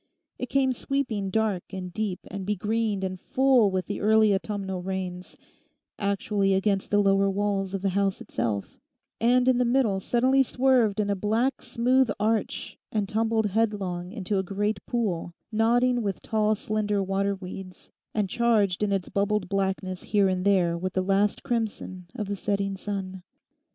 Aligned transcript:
It 0.39 0.47
came 0.49 0.73
sweeping 0.73 1.29
dark 1.29 1.61
and 1.71 1.93
deep 1.93 2.21
and 2.31 2.43
begreened 2.43 3.03
and 3.03 3.19
full 3.19 3.69
with 3.69 3.85
the 3.85 4.01
early 4.01 4.33
autumnal 4.33 4.81
rains, 4.81 5.37
actually 5.99 6.55
against 6.55 6.89
the 6.89 6.97
lower 6.97 7.29
walls 7.29 7.75
of 7.75 7.83
the 7.83 7.89
house 7.91 8.19
itself, 8.19 8.79
and 9.19 9.47
in 9.47 9.59
the 9.59 9.63
middle 9.63 9.99
suddenly 9.99 10.41
swerved 10.41 10.99
in 10.99 11.11
a 11.11 11.15
black, 11.15 11.61
smooth 11.61 12.09
arch, 12.19 12.79
and 12.91 13.07
tumbled 13.07 13.45
headlong 13.45 14.11
into 14.11 14.39
a 14.39 14.43
great 14.43 14.83
pool, 14.87 15.35
nodding 15.51 16.01
with 16.01 16.23
tall 16.23 16.55
slender 16.55 17.03
water 17.03 17.35
weeds, 17.35 17.91
and 18.15 18.27
charged 18.27 18.81
in 18.81 18.91
its 18.91 19.07
bubbled 19.07 19.49
blackness 19.49 20.01
here 20.01 20.27
and 20.27 20.45
there 20.45 20.75
with 20.75 20.93
the 20.93 21.03
last 21.03 21.43
crimson 21.43 22.07
of 22.15 22.27
the 22.27 22.35
setting 22.35 22.75
sun. 22.75 23.21